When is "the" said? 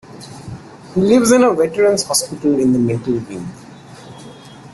2.73-2.79